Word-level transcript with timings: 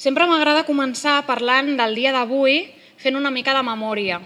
Sempre 0.00 0.24
m'agrada 0.24 0.64
començar 0.64 1.18
parlant 1.28 1.74
del 1.76 1.92
dia 1.92 2.08
d'avui 2.14 2.62
fent 2.96 3.18
una 3.18 3.28
mica 3.28 3.52
de 3.52 3.60
memòria, 3.60 4.16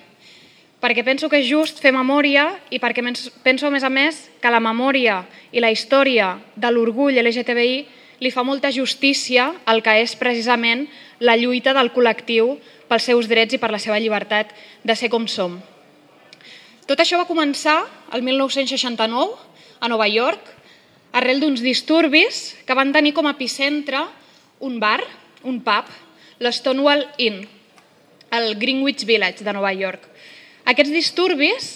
perquè 0.78 1.02
penso 1.02 1.26
que 1.26 1.40
és 1.42 1.48
just 1.48 1.80
fer 1.82 1.90
memòria 1.90 2.44
i 2.70 2.78
perquè 2.78 3.02
penso, 3.02 3.66
a 3.66 3.72
més 3.74 3.82
a 3.82 3.90
més, 3.90 4.20
que 4.38 4.52
la 4.54 4.60
memòria 4.62 5.24
i 5.50 5.58
la 5.58 5.72
història 5.74 6.36
de 6.54 6.70
l'orgull 6.70 7.18
LGTBI 7.18 7.80
li 8.22 8.30
fa 8.30 8.44
molta 8.46 8.70
justícia 8.70 9.48
al 9.66 9.82
que 9.82 9.96
és 9.98 10.14
precisament 10.14 10.84
la 11.18 11.34
lluita 11.34 11.74
del 11.74 11.90
col·lectiu 11.90 12.54
pels 12.86 13.10
seus 13.10 13.26
drets 13.26 13.58
i 13.58 13.58
per 13.58 13.72
la 13.74 13.82
seva 13.82 13.98
llibertat 13.98 14.54
de 14.84 14.94
ser 14.94 15.10
com 15.10 15.26
som. 15.26 15.58
Tot 16.86 17.02
això 17.02 17.18
va 17.18 17.26
començar 17.26 17.80
el 18.14 18.22
1969 18.22 19.82
a 19.82 19.90
Nova 19.90 20.06
York, 20.06 20.54
arrel 21.18 21.42
d'uns 21.42 21.66
disturbis 21.66 22.60
que 22.62 22.78
van 22.78 22.94
tenir 22.94 23.10
com 23.10 23.26
a 23.26 23.34
epicentre 23.34 24.06
un 24.62 24.78
bar 24.78 25.02
un 25.44 25.60
pub, 25.64 25.88
l'Stonewall 26.40 27.06
Inn, 27.22 27.44
al 28.34 28.54
Greenwich 28.58 29.04
Village 29.06 29.44
de 29.44 29.52
Nova 29.54 29.72
York. 29.72 30.08
Aquests 30.64 30.92
disturbis 30.92 31.68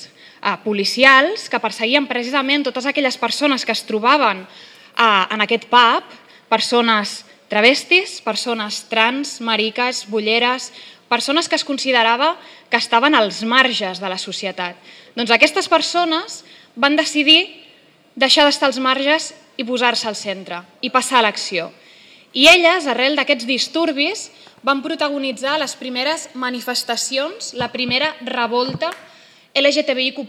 eh, 0.43 0.57
policials 0.65 1.47
que 1.49 1.61
perseguien 1.63 2.09
precisament 2.11 2.67
totes 2.67 2.89
aquelles 2.89 3.19
persones 3.21 3.65
que 3.65 3.75
es 3.77 3.85
trobaven 3.87 4.43
eh, 4.43 5.25
en 5.31 5.45
aquest 5.45 5.69
pub, 5.71 6.17
persones 6.49 7.23
travestis, 7.49 8.21
persones 8.25 8.83
trans, 8.91 9.39
mariques, 9.41 10.05
bulleres, 10.09 10.73
persones 11.09 11.49
que 11.49 11.57
es 11.57 11.65
considerava 11.65 12.37
que 12.69 12.77
estaven 12.77 13.15
als 13.15 13.43
marges 13.43 14.01
de 14.01 14.09
la 14.09 14.19
societat. 14.21 14.77
Doncs 15.17 15.33
aquestes 15.33 15.69
persones 15.69 16.43
van 16.77 16.97
decidir 16.97 17.65
deixar 18.19 18.45
d'estar 18.45 18.69
als 18.69 18.81
marges 18.83 19.33
i 19.57 19.65
posar-se 19.65 20.09
al 20.09 20.19
centre 20.19 20.63
i 20.85 20.91
passar 20.91 21.21
a 21.21 21.29
l'acció. 21.29 21.71
I 22.37 22.49
elles, 22.51 22.87
arrel 22.87 23.17
d'aquests 23.17 23.47
disturbis, 23.49 24.29
van 24.63 24.83
protagonitzar 24.85 25.57
les 25.61 25.75
primeres 25.79 26.29
manifestacions, 26.35 27.55
la 27.55 27.71
primera 27.73 28.13
revolta 28.27 28.91
LGTBIQ+, 29.57 30.27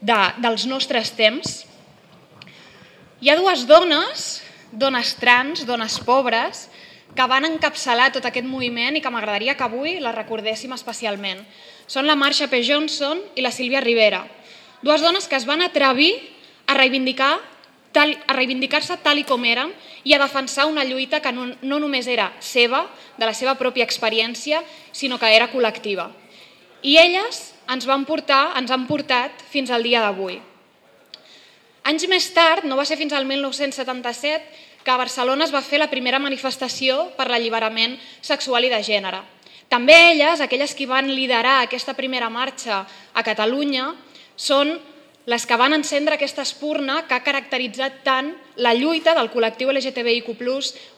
de, 0.00 0.18
dels 0.38 0.66
nostres 0.70 1.10
temps. 1.16 1.64
Hi 3.20 3.32
ha 3.32 3.38
dues 3.38 3.64
dones, 3.66 4.26
dones 4.70 5.14
trans, 5.18 5.64
dones 5.66 5.98
pobres, 6.04 6.66
que 7.16 7.26
van 7.26 7.48
encapçalar 7.48 8.10
tot 8.12 8.26
aquest 8.28 8.46
moviment 8.46 8.98
i 8.98 9.02
que 9.02 9.10
m'agradaria 9.10 9.56
que 9.56 9.64
avui 9.64 9.96
la 10.04 10.12
recordéssim 10.12 10.74
especialment. 10.76 11.40
Són 11.88 12.06
la 12.06 12.18
Marsha 12.18 12.50
P. 12.52 12.60
Johnson 12.66 13.22
i 13.34 13.42
la 13.42 13.54
Sílvia 13.54 13.80
Rivera, 13.80 14.26
dues 14.82 15.00
dones 15.00 15.26
que 15.26 15.38
es 15.38 15.46
van 15.48 15.64
atrevir 15.64 16.12
a 16.66 16.74
reivindicar 16.76 17.38
tal, 17.96 18.12
a 18.26 18.36
reivindicar-se 18.36 18.98
tal 19.02 19.18
i 19.18 19.24
com 19.24 19.44
eren 19.48 19.72
i 20.06 20.14
a 20.14 20.20
defensar 20.22 20.68
una 20.70 20.84
lluita 20.86 21.18
que 21.18 21.32
no, 21.34 21.48
no 21.66 21.80
només 21.82 22.06
era 22.06 22.28
seva, 22.38 22.84
de 23.18 23.26
la 23.26 23.34
seva 23.34 23.56
pròpia 23.58 23.82
experiència, 23.82 24.62
sinó 24.94 25.18
que 25.18 25.32
era 25.34 25.50
col·lectiva. 25.50 26.12
I 26.86 26.94
elles 27.02 27.40
ens 27.74 27.88
van 27.90 28.04
portar, 28.06 28.52
ens 28.60 28.70
han 28.70 28.86
portat 28.86 29.42
fins 29.50 29.72
al 29.74 29.82
dia 29.82 30.04
d'avui. 30.04 30.38
Anys 31.90 32.06
més 32.10 32.30
tard, 32.34 32.62
no 32.66 32.78
va 32.78 32.86
ser 32.86 32.98
fins 33.00 33.14
al 33.14 33.26
1977, 33.26 34.64
que 34.86 34.94
a 34.94 35.00
Barcelona 35.00 35.42
es 35.42 35.50
va 35.54 35.64
fer 35.66 35.80
la 35.82 35.90
primera 35.90 36.22
manifestació 36.22 37.08
per 37.18 37.26
l'alliberament 37.26 37.98
sexual 38.22 38.66
i 38.66 38.70
de 38.70 38.78
gènere. 38.86 39.24
També 39.66 39.96
elles, 40.12 40.38
aquelles 40.38 40.74
que 40.78 40.86
van 40.86 41.10
liderar 41.10 41.64
aquesta 41.64 41.96
primera 41.98 42.30
marxa 42.30 42.84
a 42.86 43.22
Catalunya, 43.26 43.88
són 44.38 44.76
les 45.26 45.42
que 45.42 45.58
van 45.58 45.74
encendre 45.74 46.14
aquesta 46.14 46.44
espurna 46.46 47.00
que 47.08 47.16
ha 47.16 47.24
caracteritzat 47.26 47.98
tant 48.06 48.30
la 48.62 48.72
lluita 48.78 49.10
del 49.18 49.26
col·lectiu 49.32 49.72
LGTBIQ+, 49.72 50.38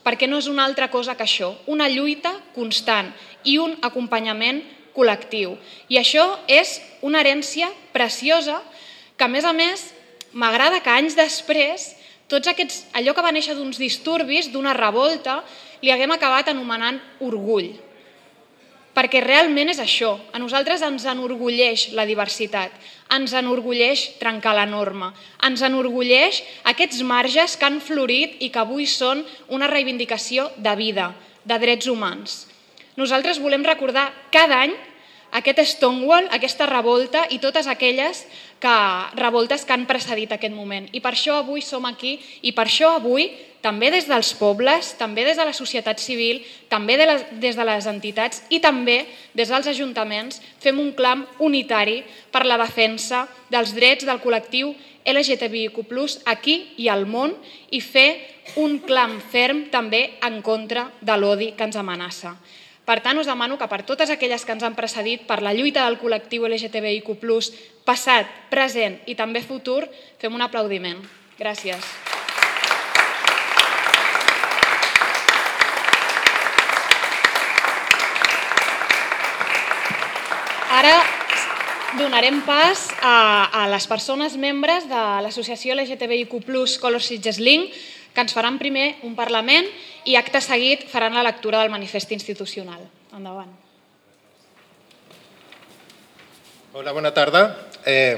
perquè 0.05 0.29
no 0.29 0.37
és 0.37 0.51
una 0.53 0.67
altra 0.69 0.91
cosa 0.93 1.17
que 1.17 1.25
això, 1.25 1.55
una 1.67 1.89
lluita 1.89 2.35
constant 2.55 3.09
i 3.49 3.57
un 3.57 3.79
acompanyament 3.81 4.61
col·lectiu. 4.93 5.57
I 5.89 5.97
això 5.97 6.27
és 6.45 6.77
una 7.01 7.25
herència 7.25 7.73
preciosa 7.97 8.61
que, 9.17 9.25
a 9.25 9.33
més 9.33 9.49
a 9.49 9.55
més, 9.57 9.89
m'agrada 10.37 10.83
que 10.85 10.93
anys 10.93 11.17
després 11.17 11.95
tots 12.29 12.53
aquests, 12.53 12.85
allò 12.93 13.17
que 13.17 13.25
va 13.25 13.33
néixer 13.33 13.57
d'uns 13.57 13.81
disturbis, 13.81 14.53
d'una 14.53 14.77
revolta, 14.77 15.41
li 15.81 15.89
haguem 15.89 16.13
acabat 16.13 16.53
anomenant 16.53 17.01
orgull 17.25 17.73
perquè 18.99 19.23
realment 19.23 19.71
és 19.71 19.79
això. 19.79 20.17
A 20.35 20.41
nosaltres 20.43 20.83
ens 20.83 21.05
enorgulleix 21.07 21.93
la 21.95 22.07
diversitat, 22.09 22.75
ens 23.15 23.33
enorgulleix 23.39 24.19
trencar 24.19 24.57
la 24.59 24.67
norma, 24.67 25.13
ens 25.47 25.63
enorgulleix 25.63 26.43
aquests 26.67 27.05
marges 27.07 27.55
que 27.55 27.69
han 27.69 27.79
florit 27.79 28.43
i 28.43 28.51
que 28.51 28.65
avui 28.65 28.89
són 28.91 29.23
una 29.55 29.71
reivindicació 29.71 30.51
de 30.59 30.75
vida, 30.75 31.13
de 31.47 31.59
drets 31.63 31.87
humans. 31.87 32.41
Nosaltres 32.99 33.39
volem 33.39 33.63
recordar 33.63 34.11
cada 34.35 34.59
any 34.67 34.75
aquest 35.33 35.61
Stonewall, 35.75 36.29
aquesta 36.33 36.67
revolta 36.67 37.27
i 37.31 37.39
totes 37.39 37.67
aquelles 37.69 38.25
que, 38.61 38.75
revoltes 39.19 39.65
que 39.65 39.75
han 39.75 39.87
precedit 39.87 40.33
aquest 40.33 40.55
moment. 40.55 40.89
I 40.93 41.03
per 41.05 41.13
això 41.15 41.39
avui 41.43 41.63
som 41.63 41.85
aquí 41.89 42.17
i 42.43 42.55
per 42.57 42.67
això 42.67 42.95
avui 42.97 43.29
també 43.61 43.91
des 43.91 44.07
dels 44.07 44.33
pobles, 44.39 44.93
també 44.99 45.25
des 45.27 45.37
de 45.37 45.45
la 45.45 45.53
societat 45.53 45.99
civil, 46.01 46.41
també 46.71 46.97
de 46.97 47.07
les, 47.11 47.25
des 47.43 47.57
de 47.59 47.65
les 47.67 47.89
entitats 47.91 48.45
i 48.55 48.61
també 48.63 49.05
des 49.35 49.51
dels 49.51 49.67
ajuntaments 49.67 50.41
fem 50.63 50.79
un 50.79 50.93
clam 50.95 51.27
unitari 51.39 52.05
per 52.33 52.45
la 52.47 52.59
defensa 52.61 53.27
dels 53.51 53.75
drets 53.75 54.07
del 54.07 54.23
col·lectiu 54.23 54.75
LGTBIQ+, 55.09 55.81
aquí 56.27 56.75
i 56.77 56.89
al 56.93 57.07
món 57.09 57.35
i 57.73 57.81
fer 57.81 58.11
un 58.61 58.79
clam 58.85 59.19
ferm 59.21 59.67
també 59.73 60.19
en 60.25 60.43
contra 60.43 60.89
de 61.01 61.17
l'odi 61.17 61.53
que 61.57 61.65
ens 61.65 61.77
amenaça. 61.77 62.37
Per 62.89 63.03
tant, 63.05 63.19
us 63.21 63.29
demano 63.29 63.59
que 63.61 63.67
per 63.69 63.83
totes 63.85 64.09
aquelles 64.09 64.47
que 64.49 64.55
ens 64.57 64.63
han 64.65 64.73
precedit, 64.73 65.27
per 65.29 65.43
la 65.45 65.53
lluita 65.53 65.83
del 65.85 65.99
col·lectiu 66.01 66.47
LGTBIQ+, 66.49 67.19
passat, 67.85 68.31
present 68.49 68.97
i 69.05 69.13
també 69.13 69.43
futur, 69.45 69.83
fem 70.17 70.33
un 70.33 70.41
aplaudiment. 70.41 71.03
Gràcies. 71.37 71.85
Ara 80.79 80.97
donarem 82.01 82.41
pas 82.49 82.89
a, 83.05 83.53
a 83.53 83.69
les 83.69 83.85
persones 83.85 84.41
membres 84.41 84.89
de 84.89 85.05
l'associació 85.27 85.77
LGTBIQ+, 85.77 86.41
Color 86.81 87.05
Sitges 87.05 87.37
Link, 87.37 87.69
que 88.17 88.25
ens 88.25 88.33
faran 88.33 88.57
primer 88.57 88.97
un 89.05 89.13
Parlament 89.15 89.69
i 90.05 90.17
acte 90.17 90.41
seguit 90.41 90.87
faran 90.91 91.15
la 91.15 91.25
lectura 91.27 91.63
del 91.63 91.71
manifest 91.71 92.13
institucional. 92.13 92.85
Endavant. 93.15 93.51
Hola, 96.73 96.93
bona 96.93 97.11
tarda. 97.17 97.43
Eh, 97.87 98.17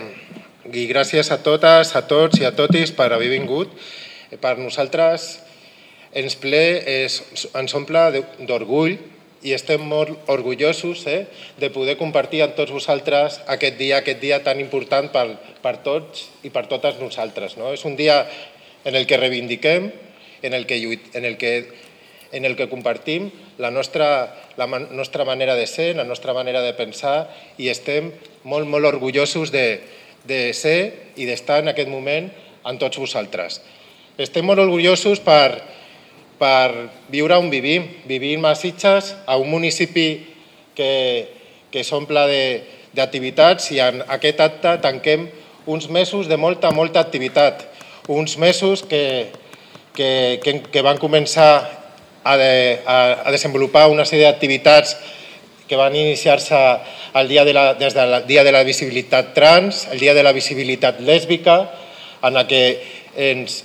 I 0.70 0.82
gràcies 0.90 1.30
a 1.32 1.38
totes, 1.40 1.94
a 1.96 2.02
tots 2.04 2.40
i 2.40 2.44
a 2.44 2.50
totis 2.52 2.90
per 2.92 3.12
haver 3.14 3.30
vingut. 3.30 3.70
Eh, 4.30 4.36
per 4.36 4.58
nosaltres 4.58 5.38
ens 6.12 6.34
ple, 6.36 6.82
és, 6.84 7.20
ens 7.54 7.74
omple 7.78 8.02
d'orgull 8.42 8.98
i 9.46 9.54
estem 9.56 9.80
molt 9.86 10.28
orgullosos 10.28 11.06
eh, 11.08 11.24
de 11.56 11.70
poder 11.72 11.96
compartir 11.96 12.42
amb 12.44 12.56
tots 12.58 12.74
vosaltres 12.74 13.38
aquest 13.48 13.78
dia, 13.78 14.00
aquest 14.02 14.20
dia 14.20 14.42
tan 14.44 14.60
important 14.60 15.08
per, 15.14 15.26
per 15.62 15.78
tots 15.86 16.26
i 16.44 16.50
per 16.52 16.66
totes 16.68 17.00
nosaltres. 17.00 17.56
No? 17.56 17.72
És 17.72 17.86
un 17.88 17.96
dia 17.96 18.20
en 18.84 18.96
el 18.96 19.06
que 19.06 19.20
reivindiquem, 19.20 19.88
en 20.42 20.54
el 20.54 20.66
que, 20.66 20.80
lluit, 20.80 21.14
en 21.14 21.24
el 21.24 21.36
que, 21.36 21.72
en 22.32 22.44
el 22.44 22.56
que 22.56 22.68
compartim 22.68 23.30
la 23.58 23.70
nostra, 23.70 24.36
la 24.56 24.66
nostra 24.66 25.24
manera 25.24 25.54
de 25.54 25.66
ser, 25.66 25.96
la 25.96 26.04
nostra 26.04 26.34
manera 26.34 26.62
de 26.62 26.72
pensar 26.74 27.28
i 27.58 27.68
estem 27.68 28.12
molt, 28.44 28.68
molt 28.68 28.86
orgullosos 28.86 29.52
de, 29.52 29.80
de 30.24 30.52
ser 30.54 31.12
i 31.16 31.26
d'estar 31.28 31.60
en 31.64 31.72
aquest 31.72 31.90
moment 31.90 32.30
amb 32.64 32.80
tots 32.80 33.00
vosaltres. 33.00 33.60
Estem 34.20 34.46
molt 34.46 34.60
orgullosos 34.62 35.20
per, 35.24 35.60
per 36.40 36.90
viure 37.12 37.38
on 37.40 37.50
vivim. 37.52 37.86
Vivim 38.08 38.44
a 38.44 38.54
Sitges, 38.54 39.14
a 39.26 39.36
un 39.40 39.50
municipi 39.50 40.08
que, 40.76 40.92
que 41.72 41.84
s'omple 41.84 42.24
d'activitats 42.96 43.70
i 43.74 43.80
en 43.84 44.04
aquest 44.08 44.40
acte 44.44 44.76
tanquem 44.84 45.28
uns 45.70 45.88
mesos 45.92 46.28
de 46.28 46.36
molta, 46.40 46.72
molta 46.72 47.00
activitat 47.00 47.66
uns 48.10 48.36
mesos 48.38 48.82
que, 48.82 49.30
que, 50.00 50.40
que, 50.40 50.62
que 50.72 50.80
van 50.80 50.96
començar 50.96 51.52
a, 52.24 52.36
de, 52.40 52.80
a, 52.88 53.20
a 53.28 53.32
desenvolupar 53.34 53.90
una 53.92 54.06
sèrie 54.08 54.24
d'activitats 54.24 54.94
que 55.68 55.76
van 55.76 55.92
iniciar-se 55.94 56.56
el 57.20 57.28
dia 57.28 57.44
de 57.44 57.52
la, 57.52 57.74
des 57.76 57.92
del 57.94 58.14
Dia 58.26 58.42
de 58.42 58.52
la 58.52 58.64
Visibilitat 58.64 59.34
Trans, 59.36 59.84
el 59.92 60.00
Dia 60.00 60.14
de 60.16 60.22
la 60.24 60.32
Visibilitat 60.32 61.02
Lèsbica, 61.04 61.58
en 62.24 62.36
el 62.40 62.46
que 62.48 62.62
ens 63.14 63.60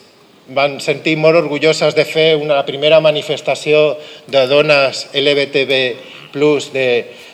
van 0.51 0.75
sentir 0.83 1.15
molt 1.17 1.39
orgulloses 1.39 1.95
de 1.95 2.03
fer 2.05 2.35
una 2.37 2.59
primera 2.67 2.99
manifestació 3.01 3.95
de 4.27 4.43
dones 4.51 5.07
LGTB 5.15 5.79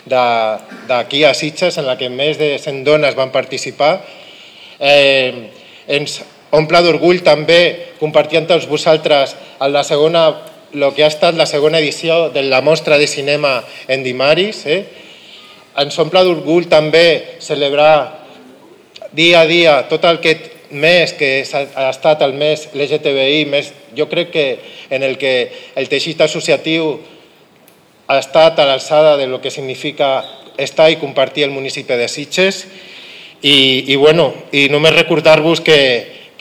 d'aquí 0.05 1.23
a 1.25 1.33
Sitges, 1.33 1.81
en 1.81 1.89
la 1.89 1.97
que 1.97 2.13
més 2.13 2.37
de 2.37 2.53
100 2.61 2.85
dones 2.85 3.17
van 3.17 3.33
participar. 3.33 3.97
Eh, 4.79 5.49
ens 5.89 6.21
omple 6.51 6.81
d'orgull 6.83 7.21
també 7.23 7.95
compartir 7.99 8.41
amb 8.41 8.49
tots 8.49 8.67
vosaltres 8.67 9.35
en 9.59 9.71
la 9.73 9.83
segona 9.87 10.25
el 10.73 10.87
que 10.95 11.03
ha 11.03 11.11
estat 11.11 11.35
la 11.35 11.45
segona 11.45 11.79
edició 11.79 12.29
de 12.29 12.43
la 12.43 12.61
mostra 12.61 12.97
de 12.97 13.07
cinema 13.07 13.61
en 13.87 14.03
Dimaris. 14.03 14.65
Eh? 14.65 14.83
Ens 15.81 15.99
omple 15.99 16.23
d'orgull 16.23 16.69
també 16.71 17.37
celebrar 17.43 18.23
dia 19.11 19.41
a 19.41 19.47
dia 19.47 19.81
tot 19.91 20.05
el 20.07 20.19
que 20.23 20.37
mes 20.71 21.11
que 21.19 21.43
ha 21.51 21.89
estat 21.89 22.21
el 22.23 22.33
mes 22.33 22.69
LGTBI, 22.73 23.45
més, 23.51 23.73
jo 23.95 24.07
crec 24.07 24.31
que 24.31 24.45
en 24.89 25.03
el 25.03 25.17
que 25.19 25.51
el 25.75 25.89
teixit 25.91 26.21
associatiu 26.23 26.93
ha 28.07 28.19
estat 28.19 28.59
a 28.59 28.67
l'alçada 28.67 29.17
de 29.19 29.27
lo 29.27 29.41
que 29.41 29.51
significa 29.51 30.23
estar 30.57 30.89
i 30.91 30.99
compartir 30.99 31.43
el 31.43 31.51
municipi 31.51 31.95
de 31.99 32.07
Sitges 32.07 32.65
i, 33.41 33.91
i, 33.91 33.95
bueno, 33.95 34.31
i 34.51 34.69
només 34.71 34.95
recordar-vos 34.95 35.59
que, 35.59 35.79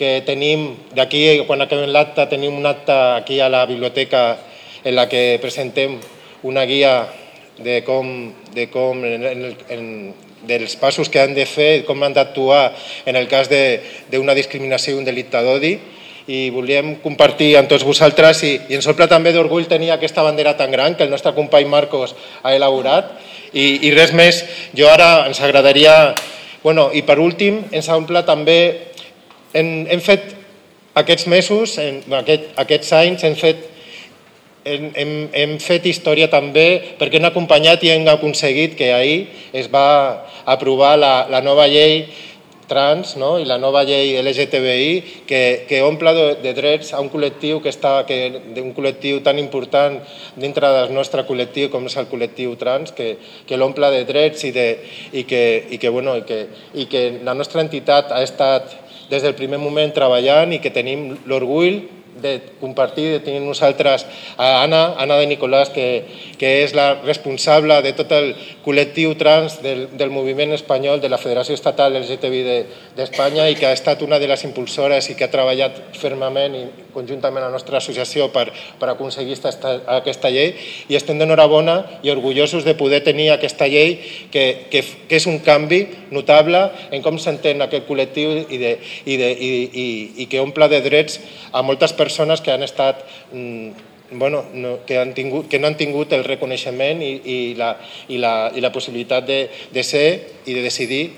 que 0.00 0.22
tenim, 0.24 0.70
d'aquí, 0.96 1.44
quan 1.44 1.60
acabem 1.60 1.90
l'acte, 1.92 2.24
tenim 2.32 2.56
un 2.56 2.64
acte 2.64 2.94
aquí 3.20 3.36
a 3.44 3.50
la 3.52 3.66
biblioteca 3.68 4.38
en 4.80 4.96
la 4.96 5.04
que 5.12 5.36
presentem 5.42 5.98
una 6.48 6.64
guia 6.64 7.04
de 7.60 7.82
com, 7.84 8.32
de 8.54 8.70
com 8.72 9.04
en, 9.04 9.26
en, 9.28 9.44
en, 9.68 9.84
dels 10.48 10.78
passos 10.80 11.12
que 11.12 11.20
han 11.20 11.36
de 11.36 11.44
fer, 11.44 11.84
com 11.84 12.00
han 12.00 12.16
d'actuar 12.16 12.70
en 13.04 13.20
el 13.20 13.28
cas 13.28 13.52
d'una 13.52 14.32
discriminació 14.32 14.96
i 14.96 15.02
un 15.02 15.04
delicte 15.04 15.44
d'odi. 15.44 15.76
I 16.32 16.48
volíem 16.54 16.94
compartir 17.04 17.52
amb 17.60 17.68
tots 17.68 17.84
vosaltres 17.84 18.40
i, 18.48 18.54
i 18.72 18.80
ens 18.80 18.88
omple 18.88 19.04
també 19.10 19.34
d'orgull 19.36 19.68
tenir 19.68 19.92
aquesta 19.92 20.24
bandera 20.24 20.56
tan 20.56 20.72
gran 20.72 20.96
que 20.96 21.04
el 21.04 21.12
nostre 21.12 21.36
company 21.36 21.68
Marcos 21.68 22.16
ha 22.40 22.56
elaborat. 22.56 23.12
I, 23.52 23.84
i 23.84 23.92
res 23.92 24.16
més, 24.16 24.44
jo 24.72 24.88
ara 24.88 25.26
ens 25.28 25.44
agradaria... 25.44 26.14
Bueno, 26.60 26.90
I 26.92 27.00
per 27.08 27.16
últim, 27.16 27.62
ens 27.72 27.86
omple 27.88 28.20
també 28.28 28.89
hem, 29.52 29.86
hem 29.90 30.00
fet 30.04 30.34
aquests 31.00 31.26
mesos, 31.30 31.76
en, 31.78 32.00
aquest, 32.20 32.48
aquests 32.60 32.92
anys, 32.98 33.26
hem 33.26 33.36
fet, 33.38 33.66
hem, 34.64 34.88
hem, 34.94 35.12
hem 35.32 35.58
fet 35.62 35.86
història 35.88 36.28
també 36.32 36.96
perquè 37.00 37.20
hem 37.20 37.28
acompanyat 37.30 37.84
i 37.84 37.94
hem 37.94 38.08
aconseguit 38.12 38.76
que 38.78 38.90
ahir 38.92 39.20
es 39.56 39.70
va 39.72 40.26
aprovar 40.44 40.96
la, 40.98 41.14
la 41.32 41.40
nova 41.44 41.68
llei 41.70 42.04
trans 42.70 43.16
no? 43.18 43.32
i 43.42 43.46
la 43.48 43.58
nova 43.58 43.82
llei 43.88 44.14
LGTBI 44.20 45.24
que, 45.26 45.42
que 45.68 45.80
omple 45.82 46.12
de, 46.14 46.26
de 46.44 46.52
drets 46.54 46.92
a 46.94 47.00
un 47.02 47.10
col·lectiu 47.10 47.58
que 47.64 47.72
està 47.72 48.04
que, 48.06 48.18
un 48.62 48.70
col·lectiu 48.76 49.18
tan 49.26 49.40
important 49.42 49.98
dintre 50.38 50.70
del 50.76 50.94
nostre 50.94 51.24
col·lectiu 51.26 51.72
com 51.72 51.88
és 51.90 51.98
el 51.98 52.06
col·lectiu 52.12 52.54
trans, 52.60 52.94
que, 52.94 53.16
que 53.46 53.58
l'omple 53.58 53.90
de 53.96 54.04
drets 54.08 54.46
i, 54.46 54.52
de, 54.54 54.68
i, 55.10 55.24
que, 55.26 55.42
i, 55.70 55.80
que, 55.82 55.90
bueno, 55.90 56.14
i, 56.20 56.24
que, 56.28 56.44
i 56.78 56.86
que 56.90 57.04
la 57.26 57.34
nostra 57.34 57.64
entitat 57.64 58.14
ha 58.14 58.22
estat 58.22 58.76
des 59.10 59.24
del 59.26 59.34
primer 59.38 59.58
moment 59.58 59.90
treballant 59.94 60.54
i 60.54 60.60
que 60.62 60.72
tenim 60.72 61.10
l'orgull 61.26 61.80
de 62.20 62.40
compartir, 62.60 63.10
de 63.12 63.20
tenir 63.20 63.40
nosaltres 63.40 64.06
a 64.36 64.62
Anna, 64.62 64.94
Anna 64.98 65.16
de 65.20 65.26
Nicolàs, 65.30 65.70
que, 65.74 66.04
que 66.38 66.64
és 66.64 66.74
la 66.76 67.00
responsable 67.02 67.80
de 67.84 67.92
tot 67.96 68.12
el 68.16 68.32
col·lectiu 68.64 69.14
trans 69.18 69.60
del, 69.64 69.86
del 69.96 70.10
moviment 70.10 70.52
espanyol 70.56 71.00
de 71.00 71.08
la 71.12 71.20
Federació 71.20 71.54
Estatal 71.54 71.96
LGTBI 72.00 72.42
d'Espanya 72.98 73.46
de, 73.46 73.54
i 73.54 73.58
que 73.58 73.68
ha 73.68 73.76
estat 73.76 74.02
una 74.02 74.18
de 74.18 74.28
les 74.30 74.44
impulsores 74.44 75.10
i 75.10 75.16
que 75.16 75.26
ha 75.26 75.32
treballat 75.32 75.78
fermament 76.00 76.56
i 76.58 76.64
conjuntament 76.94 77.44
amb 77.44 77.52
la 77.52 77.56
nostra 77.56 77.78
associació 77.78 78.28
per, 78.34 78.48
per 78.80 78.90
aconseguir 78.92 79.36
esta, 79.38 79.76
aquesta 80.00 80.30
llei. 80.32 80.54
I 80.90 80.98
estem 80.98 81.18
d'enhorabona 81.20 81.78
i 82.02 82.10
orgullosos 82.12 82.66
de 82.66 82.74
poder 82.74 83.02
tenir 83.06 83.30
aquesta 83.30 83.68
llei 83.70 83.98
que, 84.32 84.66
que, 84.70 84.82
que 85.08 85.20
és 85.20 85.28
un 85.30 85.40
canvi 85.44 85.84
notable 86.10 86.66
en 86.90 87.04
com 87.04 87.18
s'entén 87.18 87.62
aquest 87.62 87.86
col·lectiu 87.88 88.34
i, 88.42 88.58
de, 88.60 88.74
i, 89.04 89.16
de, 89.20 89.30
i, 89.30 89.50
i, 89.70 89.86
i 90.24 90.28
que 90.30 90.42
omple 90.42 90.68
de 90.72 90.82
drets 90.84 91.20
a 91.52 91.62
moltes 91.66 91.94
que 92.42 92.52
han 92.52 92.62
estat 92.62 93.04
mm, 93.32 93.70
bueno, 94.12 94.44
no, 94.52 94.84
que, 94.86 94.98
han 94.98 95.14
tingut, 95.14 95.48
que 95.48 95.58
no 95.58 95.66
han 95.68 95.76
tingut 95.76 96.12
el 96.12 96.24
reconeixement 96.24 97.02
i, 97.02 97.12
i, 97.24 97.54
la, 97.54 97.76
i, 98.08 98.18
la, 98.18 98.50
i 98.54 98.60
la 98.60 98.72
possibilitat 98.72 99.26
de, 99.26 99.48
de 99.70 99.82
ser 99.82 100.06
i 100.46 100.54
de 100.54 100.62
decidir 100.62 101.10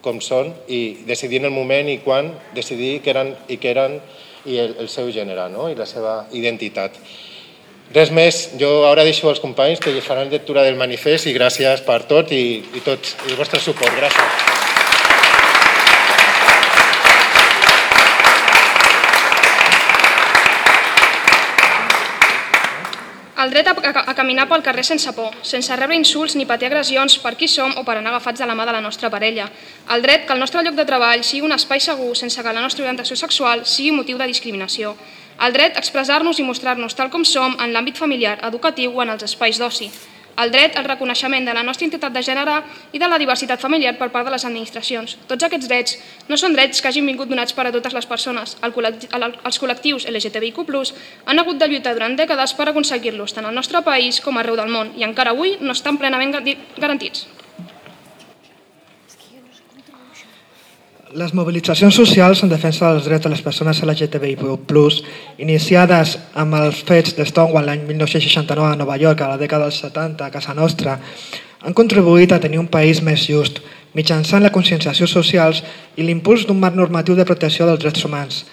com 0.00 0.20
són 0.20 0.52
i 0.68 1.02
decidir 1.06 1.40
en 1.42 1.50
el 1.50 1.54
moment 1.54 1.88
i 1.90 1.98
quan 2.04 2.30
decidir 2.54 3.00
que 3.04 3.10
eren 3.10 3.34
i 3.48 3.58
que 3.60 3.72
eren 3.72 3.98
i 4.46 4.56
el, 4.62 4.76
el 4.80 4.88
seu 4.88 5.10
gènere 5.12 5.50
no? 5.52 5.68
i 5.68 5.76
la 5.76 5.86
seva 5.86 6.24
identitat. 6.32 6.96
Res 7.90 8.12
més, 8.14 8.44
jo 8.60 8.86
ara 8.86 9.02
deixo 9.04 9.28
als 9.28 9.42
companys 9.42 9.82
que 9.82 9.92
faran 10.00 10.30
lectura 10.30 10.62
del 10.62 10.78
manifest 10.78 11.26
i 11.26 11.34
gràcies 11.34 11.82
per 11.82 12.04
tot 12.06 12.30
i, 12.30 12.62
i 12.62 12.86
tot 12.86 13.16
el 13.26 13.36
vostre 13.36 13.58
suport. 13.58 13.98
Gràcies. 13.98 14.49
El 23.50 23.54
dret 23.56 23.66
a, 23.66 23.72
a, 23.74 24.02
a 24.10 24.14
caminar 24.14 24.44
pel 24.46 24.62
carrer 24.62 24.84
sense 24.86 25.10
por, 25.10 25.32
sense 25.42 25.74
rebre 25.74 25.96
insults 25.98 26.36
ni 26.38 26.44
patir 26.46 26.68
agressions 26.68 27.16
per 27.18 27.32
qui 27.34 27.48
som 27.50 27.72
o 27.80 27.82
per 27.82 27.96
anar 27.98 28.12
agafats 28.12 28.38
de 28.38 28.46
la 28.46 28.54
mà 28.54 28.62
de 28.68 28.74
la 28.76 28.82
nostra 28.84 29.10
parella. 29.10 29.48
El 29.90 30.04
dret 30.04 30.22
que 30.28 30.36
el 30.36 30.38
nostre 30.38 30.62
lloc 30.62 30.76
de 30.78 30.84
treball 30.86 31.24
sigui 31.26 31.42
un 31.48 31.56
espai 31.56 31.82
segur 31.82 32.12
sense 32.14 32.44
que 32.46 32.52
la 32.54 32.62
nostra 32.62 32.86
orientació 32.86 33.18
sexual 33.18 33.64
sigui 33.66 33.90
motiu 33.96 34.22
de 34.22 34.30
discriminació. 34.30 34.94
El 35.42 35.58
dret 35.58 35.74
a 35.74 35.82
expressar-nos 35.82 36.38
i 36.38 36.46
mostrar-nos 36.46 36.94
tal 36.94 37.10
com 37.10 37.26
som 37.26 37.58
en 37.58 37.74
l'àmbit 37.74 37.98
familiar, 37.98 38.38
educatiu 38.52 38.94
o 38.94 39.02
en 39.02 39.16
els 39.16 39.26
espais 39.26 39.58
d'oci 39.58 39.90
el 40.36 40.52
dret 40.52 40.76
al 40.76 40.86
reconeixement 40.86 41.46
de 41.46 41.54
la 41.56 41.64
nostra 41.66 41.86
identitat 41.86 42.12
de 42.14 42.22
gènere 42.22 42.60
i 42.92 43.00
de 43.02 43.08
la 43.08 43.18
diversitat 43.18 43.60
familiar 43.60 43.96
per 43.98 44.10
part 44.10 44.28
de 44.28 44.34
les 44.34 44.44
administracions. 44.44 45.16
Tots 45.26 45.48
aquests 45.48 45.68
drets 45.68 45.98
no 46.28 46.36
són 46.36 46.54
drets 46.54 46.80
que 46.80 46.88
hagin 46.88 47.06
vingut 47.06 47.28
donats 47.28 47.56
per 47.56 47.66
a 47.66 47.72
totes 47.72 47.96
les 47.96 48.06
persones. 48.06 48.56
Els 48.62 49.58
col·lectius 49.58 50.06
LGTBIQ+, 50.10 50.62
han 51.26 51.38
hagut 51.38 51.58
de 51.58 51.68
lluitar 51.68 51.94
durant 51.94 52.16
dècades 52.16 52.54
per 52.54 52.68
aconseguir-los, 52.70 53.34
tant 53.34 53.46
al 53.46 53.54
nostre 53.54 53.82
país 53.82 54.20
com 54.20 54.38
arreu 54.38 54.56
del 54.56 54.70
món, 54.70 54.94
i 54.96 55.04
encara 55.08 55.34
avui 55.34 55.56
no 55.60 55.72
estan 55.72 55.98
plenament 55.98 56.36
garantits. 56.78 57.26
Les 61.10 61.32
mobilitzacions 61.34 61.96
socials 61.98 62.44
en 62.44 62.50
defensa 62.52 62.86
dels 62.86 63.08
drets 63.08 63.24
de 63.24 63.30
les 63.32 63.40
persones 63.42 63.80
LGTBI+, 63.82 64.36
iniciades 65.42 66.12
amb 66.38 66.54
els 66.54 66.84
fets 66.86 67.16
de 67.18 67.24
Stonewall 67.26 67.66
l'any 67.66 67.82
1969 67.88 68.68
a 68.68 68.76
Nova 68.78 68.94
York, 68.94 69.24
a 69.26 69.32
la 69.32 69.40
dècada 69.40 69.66
dels 69.66 69.80
70 69.82 70.28
a 70.28 70.30
casa 70.30 70.54
nostra, 70.54 71.00
han 71.66 71.74
contribuït 71.74 72.30
a 72.30 72.38
tenir 72.38 72.60
un 72.62 72.70
país 72.70 73.02
més 73.02 73.24
just, 73.26 73.58
mitjançant 73.98 74.46
la 74.46 74.52
conscienciació 74.54 75.08
socials 75.10 75.64
i 75.96 76.06
l'impuls 76.06 76.46
d'un 76.46 76.62
marc 76.62 76.78
normatiu 76.78 77.18
de 77.18 77.26
protecció 77.26 77.66
dels 77.66 77.82
drets 77.82 78.06
humans. 78.06 78.44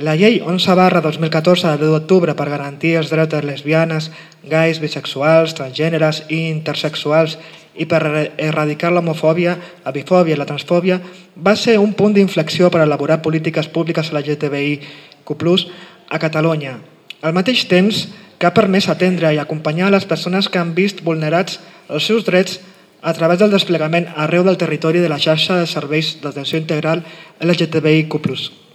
La 0.00 0.16
llei 0.16 0.40
11 0.40 0.72
barra 0.80 1.04
2014 1.04 1.68
de 1.68 1.84
10 1.84 1.92
d'octubre 1.98 2.32
per 2.32 2.48
garantir 2.48 2.96
els 2.96 3.12
drets 3.12 3.34
de 3.34 3.44
lesbianes, 3.44 4.08
gais, 4.48 4.80
bisexuals, 4.80 5.52
transgèneres 5.60 6.24
i 6.30 6.46
intersexuals 6.48 7.36
i 7.78 7.86
per 7.86 8.02
erradicar 8.36 8.92
l'homofòbia, 8.92 9.56
la 9.84 9.92
bifòbia 9.92 10.34
i 10.34 10.38
la 10.38 10.48
transfòbia 10.48 11.00
va 11.36 11.56
ser 11.56 11.78
un 11.78 11.92
punt 11.94 12.16
d'inflexió 12.16 12.70
per 12.70 12.82
elaborar 12.84 13.22
polítiques 13.22 13.68
públiques 13.68 14.10
a 14.10 14.16
la 14.16 14.22
LGTBIQ+, 14.24 14.86
a 16.08 16.18
Catalunya. 16.18 16.78
Al 17.22 17.34
mateix 17.34 17.66
temps 17.68 18.06
que 18.38 18.46
ha 18.46 18.54
permès 18.54 18.88
atendre 18.92 19.32
i 19.32 19.40
acompanyar 19.40 19.90
les 19.90 20.04
persones 20.04 20.48
que 20.48 20.60
han 20.60 20.74
vist 20.76 21.02
vulnerats 21.04 21.60
els 21.88 22.06
seus 22.06 22.24
drets 22.24 22.60
a 23.02 23.12
través 23.14 23.38
del 23.38 23.52
desplegament 23.54 24.08
arreu 24.16 24.44
del 24.44 24.58
territori 24.60 25.00
de 25.00 25.08
la 25.08 25.20
xarxa 25.22 25.60
de 25.60 25.66
serveis 25.70 26.16
d'atenció 26.22 26.58
integral 26.58 27.04
LGTBIQ+. 27.40 28.65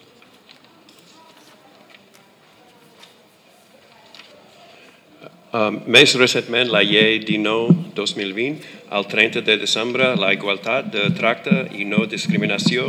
Més 5.52 6.14
recentment, 6.16 6.70
la 6.72 6.80
llei 6.80 7.18
19-2020, 7.28 8.68
el 8.96 9.08
30 9.12 9.42
de 9.44 9.58
desembre, 9.60 10.14
la 10.16 10.32
igualtat 10.32 10.88
de 10.94 11.10
tracte 11.18 11.66
i 11.76 11.84
no 11.84 12.06
discriminació 12.08 12.88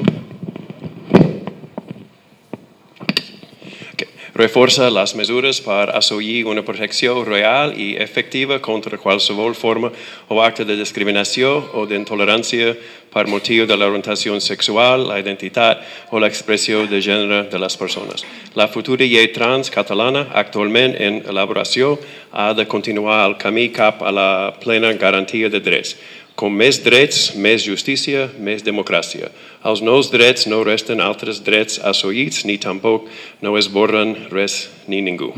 reforça 4.43 4.89
les 4.91 5.13
mesures 5.15 5.61
per 5.63 5.93
assolir 5.95 6.43
una 6.51 6.65
protecció 6.67 7.21
real 7.23 7.77
i 7.79 7.93
efectiva 8.03 8.59
contra 8.59 8.99
qualsevol 8.99 9.55
forma 9.55 9.93
o 10.29 10.41
acte 10.43 10.67
de 10.67 10.75
discriminació 10.81 11.53
o 11.79 11.85
d'intolerància 11.87 12.73
per 13.13 13.29
motiu 13.29 13.67
de 13.69 13.77
l'orientació 13.77 14.39
sexual, 14.41 15.05
la 15.07 15.21
identitat 15.21 15.85
o 16.11 16.19
l'expressió 16.19 16.87
de 16.89 16.99
gènere 17.05 17.43
de 17.53 17.61
les 17.61 17.77
persones. 17.77 18.25
La 18.59 18.67
futura 18.73 19.07
llei 19.07 19.29
trans 19.37 19.71
catalana, 19.71 20.27
actualment 20.33 20.97
en 20.99 21.21
elaboració, 21.29 21.99
ha 22.33 22.53
de 22.57 22.67
continuar 22.67 23.21
el 23.29 23.37
camí 23.37 23.69
cap 23.69 24.03
a 24.03 24.11
la 24.11 24.31
plena 24.59 24.95
garantia 24.97 25.53
de 25.53 25.61
drets. 25.61 25.95
Com 26.43 26.57
més 26.59 26.81
drets, 26.83 27.37
més 27.39 27.63
justícia, 27.63 28.25
més 28.43 28.65
democràcia. 28.67 29.29
Els 29.63 29.79
nous 29.79 30.09
drets 30.11 30.49
no 30.51 30.65
resten 30.67 30.99
altres 30.99 31.39
drets 31.47 31.79
assolits 31.79 32.43
ni 32.43 32.57
tampoc 32.59 33.05
no 33.39 33.53
es 33.61 33.69
borren 33.71 34.17
res 34.33 34.65
ni 34.91 34.99
ningú. 35.07 35.29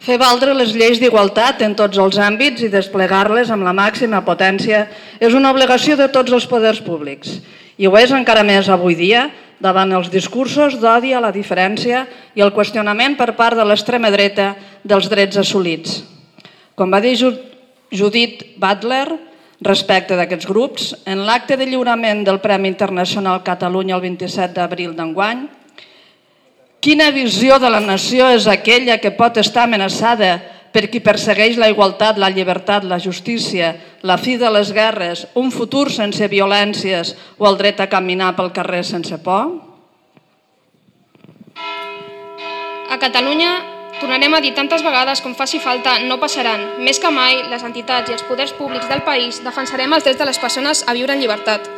Fer 0.00 0.16
valdre 0.16 0.54
les 0.56 0.72
lleis 0.72 0.96
d'igualtat 0.96 1.60
en 1.60 1.74
tots 1.76 2.00
els 2.00 2.16
àmbits 2.16 2.64
i 2.64 2.70
desplegar-les 2.72 3.52
amb 3.52 3.68
la 3.68 3.76
màxima 3.76 4.22
potència 4.24 4.86
és 5.20 5.36
una 5.36 5.52
obligació 5.52 5.98
de 6.00 6.08
tots 6.08 6.32
els 6.32 6.48
poders 6.48 6.80
públics. 6.80 7.36
I 7.76 7.84
ho 7.84 7.92
és 8.00 8.16
encara 8.16 8.40
més 8.40 8.72
avui 8.72 8.96
dia 8.96 9.26
davant 9.60 9.92
els 9.92 10.08
discursos 10.08 10.80
d'odi 10.80 11.12
a 11.12 11.20
la 11.20 11.34
diferència 11.36 12.06
i 12.32 12.40
el 12.40 12.56
qüestionament 12.56 13.20
per 13.20 13.34
part 13.36 13.60
de 13.60 13.68
l'extrema 13.68 14.08
dreta 14.08 14.54
dels 14.88 15.12
drets 15.12 15.44
assolits. 15.44 16.00
Com 16.72 16.88
va 16.88 17.04
dir 17.04 17.12
Judith 17.90 18.54
Butler, 18.56 19.18
respecte 19.60 20.16
d'aquests 20.16 20.48
grups, 20.48 20.92
en 21.10 21.26
l'acte 21.26 21.56
de 21.58 21.66
lliurament 21.68 22.22
del 22.24 22.40
Premi 22.40 22.70
Internacional 22.70 23.42
Catalunya 23.44 23.96
el 23.98 24.04
27 24.04 24.54
d'abril 24.56 24.94
d'enguany, 24.96 25.48
quina 26.80 27.10
visió 27.12 27.58
de 27.60 27.68
la 27.68 27.82
nació 27.82 28.30
és 28.32 28.46
aquella 28.48 28.96
que 29.02 29.12
pot 29.12 29.36
estar 29.36 29.66
amenaçada 29.66 30.38
per 30.72 30.86
qui 30.88 31.02
persegueix 31.02 31.58
la 31.58 31.68
igualtat, 31.68 32.16
la 32.16 32.30
llibertat, 32.30 32.86
la 32.86 33.00
justícia, 33.02 33.74
la 34.06 34.16
fi 34.16 34.36
de 34.38 34.48
les 34.54 34.70
guerres, 34.72 35.26
un 35.34 35.50
futur 35.50 35.90
sense 35.90 36.30
violències 36.30 37.16
o 37.38 37.48
el 37.50 37.58
dret 37.58 37.82
a 37.82 37.90
caminar 37.90 38.32
pel 38.38 38.52
carrer 38.54 38.84
sense 38.86 39.18
por? 39.18 39.50
A 42.90 42.98
Catalunya, 42.98 43.79
tornarem 44.00 44.34
a 44.34 44.40
dir 44.40 44.54
tantes 44.56 44.82
vegades 44.82 45.20
com 45.20 45.36
faci 45.36 45.60
falta, 45.60 45.98
no 46.08 46.18
passaran. 46.18 46.64
Més 46.80 46.98
que 46.98 47.12
mai, 47.14 47.44
les 47.52 47.62
entitats 47.66 48.10
i 48.10 48.16
els 48.16 48.24
poders 48.26 48.56
públics 48.56 48.88
del 48.88 49.04
país 49.06 49.44
defensarem 49.44 49.92
els 49.92 50.08
drets 50.08 50.18
de 50.18 50.28
les 50.28 50.40
persones 50.40 50.82
a 50.88 50.96
viure 50.96 51.14
en 51.14 51.22
llibertat 51.22 51.68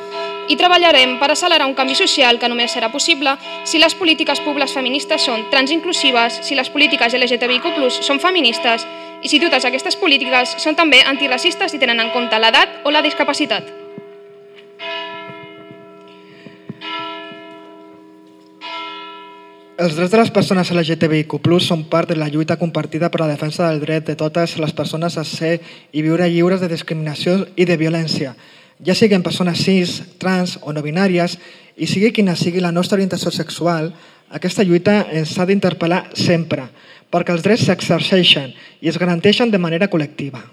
i 0.48 0.56
treballarem 0.58 1.16
per 1.20 1.30
accelerar 1.30 1.66
un 1.68 1.74
canvi 1.78 1.94
social 1.96 2.38
que 2.38 2.48
només 2.50 2.74
serà 2.74 2.90
possible 2.92 3.36
si 3.64 3.80
les 3.80 3.94
polítiques 3.94 4.42
públiques 4.44 4.74
feministes 4.74 5.24
són 5.28 5.46
transinclusives, 5.52 6.40
si 6.46 6.58
les 6.58 6.70
polítiques 6.70 7.14
LGTBIQ+, 7.14 7.88
són 8.02 8.20
feministes 8.20 8.86
i 9.22 9.30
si 9.30 9.40
totes 9.42 9.64
aquestes 9.68 9.96
polítiques 9.96 10.56
són 10.62 10.76
també 10.78 11.02
antiracistes 11.06 11.74
i 11.74 11.80
tenen 11.82 12.02
en 12.02 12.10
compte 12.16 12.42
l'edat 12.42 12.82
o 12.84 12.90
la 12.90 13.04
discapacitat. 13.06 13.81
Els 19.82 19.96
drets 19.98 20.12
de 20.12 20.18
les 20.20 20.30
persones 20.30 20.68
LGTBIQ+, 20.70 21.40
són 21.58 21.80
part 21.90 22.06
de 22.06 22.14
la 22.14 22.28
lluita 22.30 22.54
compartida 22.54 23.08
per 23.10 23.18
la 23.18 23.26
defensa 23.32 23.64
del 23.66 23.80
dret 23.82 24.06
de 24.06 24.14
totes 24.14 24.54
les 24.62 24.70
persones 24.78 25.16
a 25.18 25.24
ser 25.26 25.56
i 25.90 26.04
viure 26.06 26.28
lliures 26.30 26.62
de 26.62 26.68
discriminació 26.70 27.48
i 27.58 27.66
de 27.66 27.76
violència, 27.80 28.36
ja 28.78 28.94
siguin 28.94 29.26
persones 29.26 29.58
cis, 29.58 29.96
trans 30.22 30.54
o 30.62 30.70
no 30.70 30.86
binàries, 30.86 31.34
i 31.74 31.90
sigui 31.90 32.12
quina 32.14 32.38
sigui 32.38 32.62
la 32.62 32.70
nostra 32.70 33.00
orientació 33.00 33.34
sexual, 33.34 33.90
aquesta 34.30 34.62
lluita 34.62 35.00
ens 35.10 35.34
ha 35.34 35.50
d'interpel·lar 35.50 36.04
sempre, 36.14 36.70
perquè 37.10 37.34
els 37.34 37.42
drets 37.42 37.66
s'exerceixen 37.66 38.54
i 38.78 38.92
es 38.92 39.02
garanteixen 39.02 39.50
de 39.50 39.58
manera 39.58 39.90
col·lectiva. 39.90 40.44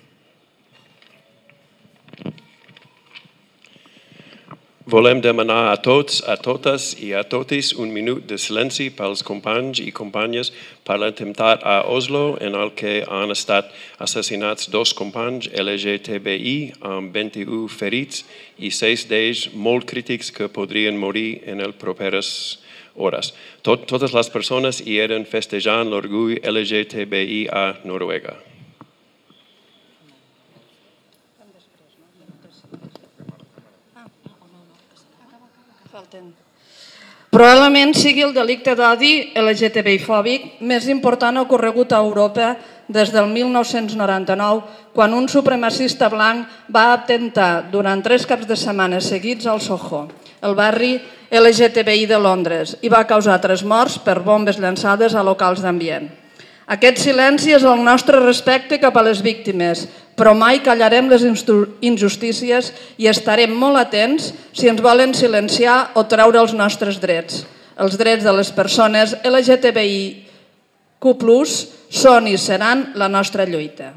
Volem 4.90 5.20
demanar 5.22 5.68
a 5.70 5.76
tots, 5.78 6.24
a 6.26 6.34
totes 6.42 6.96
i 6.98 7.12
a 7.14 7.20
totis 7.22 7.76
un 7.78 7.92
minut 7.94 8.24
de 8.26 8.40
silenci 8.42 8.88
pels 8.98 9.22
companys 9.28 9.78
i 9.84 9.92
companyes 9.94 10.50
per 10.88 10.98
l'atemptat 10.98 11.62
a 11.62 11.84
Oslo 11.94 12.40
en 12.42 12.58
el 12.58 12.72
que 12.80 13.04
han 13.06 13.30
estat 13.30 13.70
assassinats 14.02 14.72
dos 14.74 14.96
companys 14.98 15.52
LGTBI 15.54 16.58
amb 16.96 17.14
21 17.14 17.70
ferits 17.70 18.26
i 18.58 18.74
6 18.74 19.06
d'ells 19.14 19.46
molt 19.54 19.86
crítics 19.86 20.34
que 20.34 20.50
podrien 20.50 20.98
morir 20.98 21.44
en 21.46 21.62
el 21.62 21.78
properes 21.78 22.32
hores. 22.96 23.36
Tot, 23.62 23.86
totes 23.86 24.18
les 24.18 24.34
persones 24.34 24.82
hi 24.82 24.98
eren 25.06 25.30
festejant 25.30 25.92
l'orgull 25.94 26.40
LGTBI 26.42 27.44
a 27.54 27.68
Noruega. 27.86 28.40
Falten. 36.10 36.34
Probablement 37.30 37.92
sigui 37.94 38.24
el 38.26 38.34
delicte 38.34 38.74
d'odi 38.74 39.30
LGTBI-fòbic 39.38 40.64
més 40.66 40.88
important 40.90 41.38
ocorregut 41.38 41.94
a 41.94 42.00
Europa 42.02 42.56
des 42.90 43.12
del 43.14 43.28
1999, 43.30 44.64
quan 44.96 45.14
un 45.14 45.30
supremacista 45.30 46.10
blanc 46.10 46.48
va 46.74 46.88
atentar 46.96 47.70
durant 47.70 48.02
tres 48.02 48.26
caps 48.26 48.50
de 48.50 48.58
setmana 48.58 48.98
seguits 49.06 49.46
al 49.46 49.62
Soho, 49.62 50.08
el 50.42 50.58
barri 50.58 50.96
LGTBI 51.30 52.10
de 52.10 52.18
Londres, 52.18 52.74
i 52.82 52.90
va 52.90 53.06
causar 53.06 53.38
tres 53.42 53.62
morts 53.62 54.00
per 54.02 54.24
bombes 54.26 54.58
llançades 54.58 55.14
a 55.14 55.22
locals 55.22 55.62
d'ambient. 55.62 56.10
Aquest 56.70 57.00
silenci 57.02 57.50
és 57.56 57.64
el 57.66 57.80
nostre 57.82 58.20
respecte 58.22 58.78
cap 58.78 58.94
a 59.00 59.02
les 59.02 59.24
víctimes, 59.26 59.88
però 60.14 60.36
mai 60.38 60.60
callarem 60.62 61.08
les 61.10 61.24
injustícies 61.26 62.70
i 63.02 63.08
estarem 63.10 63.56
molt 63.58 63.80
atents 63.80 64.30
si 64.54 64.70
ens 64.70 64.82
volen 64.86 65.16
silenciar 65.18 65.90
o 65.98 66.06
treure 66.06 66.38
els 66.38 66.54
nostres 66.54 67.00
drets. 67.02 67.42
Els 67.80 67.98
drets 67.98 68.22
de 68.28 68.34
les 68.38 68.52
persones 68.54 69.16
LGTBIQ+, 69.26 70.22
són 71.90 72.30
i 72.30 72.38
seran 72.38 72.92
la 73.02 73.10
nostra 73.10 73.50
lluita. 73.50 73.94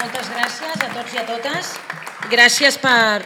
Moltes 0.00 0.32
gràcies 0.32 0.80
a 0.80 0.92
tots 0.96 1.12
i 1.12 1.18
a 1.20 1.28
totes. 1.28 1.89
Gràcies 2.30 2.76
per, 2.78 3.24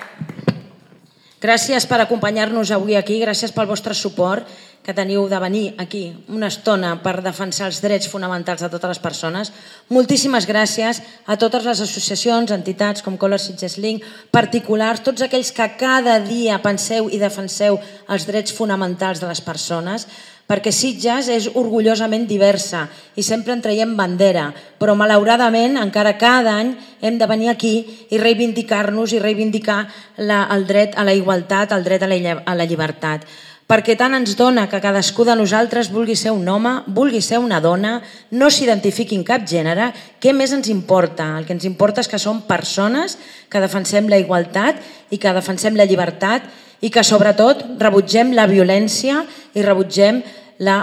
gràcies 1.43 1.85
per 1.85 1.99
acompanyar-nos 2.01 2.71
avui 2.73 2.95
aquí, 2.97 3.19
gràcies 3.21 3.53
pel 3.53 3.69
vostre 3.69 3.93
suport 3.93 4.49
que 4.85 4.93
teniu 4.93 5.25
de 5.33 5.39
venir 5.41 5.65
aquí 5.81 6.13
una 6.29 6.51
estona 6.53 6.93
per 7.01 7.23
defensar 7.25 7.71
els 7.71 7.81
drets 7.81 8.09
fonamentals 8.13 8.61
de 8.61 8.69
totes 8.69 8.91
les 8.93 9.01
persones. 9.01 9.51
Moltíssimes 9.89 10.45
gràcies 10.45 11.01
a 11.25 11.39
totes 11.41 11.65
les 11.65 11.81
associacions, 11.81 12.53
entitats 12.53 13.01
com 13.03 13.17
Color 13.17 13.41
Sitges 13.41 13.79
Link, 13.81 14.05
particulars, 14.31 15.01
tots 15.01 15.25
aquells 15.25 15.55
que 15.57 15.71
cada 15.81 16.19
dia 16.21 16.61
penseu 16.61 17.09
i 17.09 17.23
defenseu 17.23 17.81
els 18.13 18.29
drets 18.29 18.53
fonamentals 18.53 19.25
de 19.25 19.33
les 19.33 19.41
persones 19.41 20.07
perquè 20.45 20.69
Sitges 20.77 21.31
és 21.33 21.47
orgullosament 21.57 22.27
diversa 22.29 22.83
i 23.17 23.23
sempre 23.25 23.55
en 23.55 23.63
traiem 23.65 23.95
bandera, 23.97 24.51
però 24.77 24.93
malauradament 24.93 25.79
encara 25.81 26.19
cada 26.21 26.59
any 26.61 26.75
hem 27.01 27.17
de 27.17 27.29
venir 27.31 27.49
aquí 27.49 27.73
i 28.13 28.21
reivindicar-nos 28.21 29.17
i 29.17 29.23
reivindicar 29.25 29.81
la, 30.19 30.45
el 30.53 30.69
dret 30.69 30.99
a 31.01 31.09
la 31.09 31.17
igualtat, 31.17 31.73
el 31.73 31.89
dret 31.89 32.05
a 32.05 32.11
la, 32.13 32.21
a 32.45 32.59
la 32.61 32.69
llibertat 32.69 33.25
perquè 33.71 33.95
tant 33.97 34.13
ens 34.17 34.35
dona 34.37 34.67
que 34.69 34.81
cadascú 34.83 35.25
de 35.25 35.37
nosaltres 35.39 35.89
vulgui 35.93 36.17
ser 36.19 36.35
un 36.35 36.49
home, 36.49 36.75
vulgui 36.87 37.23
ser 37.25 37.41
una 37.41 37.61
dona, 37.65 37.97
no 38.31 38.51
s'identifiqui 38.51 39.17
en 39.17 39.25
cap 39.25 39.47
gènere, 39.49 39.91
què 40.21 40.35
més 40.37 40.53
ens 40.53 40.69
importa? 40.73 41.31
El 41.39 41.47
que 41.49 41.57
ens 41.57 41.65
importa 41.69 42.05
és 42.05 42.11
que 42.11 42.21
som 42.21 42.43
persones 42.49 43.17
que 43.49 43.63
defensem 43.65 44.11
la 44.11 44.21
igualtat 44.21 44.83
i 45.11 45.21
que 45.21 45.33
defensem 45.33 45.79
la 45.79 45.89
llibertat 45.89 46.45
i 46.85 46.91
que 46.93 47.05
sobretot 47.07 47.65
rebutgem 47.81 48.35
la 48.37 48.47
violència 48.51 49.23
i 49.57 49.65
rebutgem 49.65 50.21
la 50.61 50.83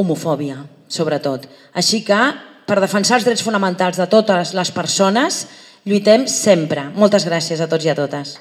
homofòbia, 0.00 0.60
sobretot. 0.88 1.48
Així 1.72 2.02
que, 2.04 2.20
per 2.68 2.80
defensar 2.82 3.18
els 3.18 3.26
drets 3.26 3.42
fonamentals 3.42 3.96
de 3.98 4.06
totes 4.12 4.52
les 4.54 4.70
persones, 4.76 5.46
lluitem 5.88 6.28
sempre. 6.28 6.90
Moltes 6.94 7.24
gràcies 7.28 7.60
a 7.60 7.68
tots 7.70 7.88
i 7.88 7.92
a 7.92 7.98
totes. 7.98 8.36